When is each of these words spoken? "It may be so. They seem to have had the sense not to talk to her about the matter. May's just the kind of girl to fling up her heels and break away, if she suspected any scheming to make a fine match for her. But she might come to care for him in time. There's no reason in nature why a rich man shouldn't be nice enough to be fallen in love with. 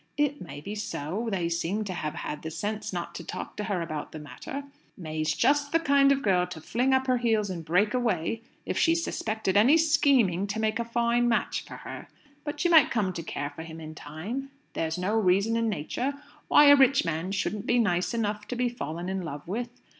"It 0.17 0.41
may 0.41 0.61
be 0.61 0.73
so. 0.73 1.27
They 1.29 1.47
seem 1.47 1.83
to 1.83 1.93
have 1.93 2.15
had 2.15 2.41
the 2.41 2.49
sense 2.49 2.91
not 2.91 3.13
to 3.13 3.23
talk 3.23 3.55
to 3.57 3.65
her 3.65 3.83
about 3.83 4.11
the 4.13 4.17
matter. 4.17 4.63
May's 4.97 5.31
just 5.35 5.71
the 5.71 5.79
kind 5.79 6.11
of 6.11 6.23
girl 6.23 6.47
to 6.47 6.59
fling 6.59 6.91
up 6.91 7.05
her 7.05 7.17
heels 7.17 7.51
and 7.51 7.63
break 7.63 7.93
away, 7.93 8.41
if 8.65 8.79
she 8.79 8.95
suspected 8.95 9.55
any 9.55 9.77
scheming 9.77 10.47
to 10.47 10.59
make 10.59 10.79
a 10.79 10.83
fine 10.85 11.29
match 11.29 11.63
for 11.65 11.75
her. 11.75 12.07
But 12.43 12.59
she 12.59 12.67
might 12.67 12.89
come 12.89 13.13
to 13.13 13.21
care 13.21 13.51
for 13.51 13.61
him 13.61 13.79
in 13.79 13.93
time. 13.93 14.49
There's 14.73 14.97
no 14.97 15.13
reason 15.19 15.55
in 15.55 15.69
nature 15.69 16.15
why 16.47 16.65
a 16.65 16.75
rich 16.75 17.05
man 17.05 17.31
shouldn't 17.31 17.67
be 17.67 17.77
nice 17.77 18.11
enough 18.11 18.47
to 18.47 18.55
be 18.55 18.69
fallen 18.69 19.07
in 19.07 19.21
love 19.21 19.47
with. 19.47 19.69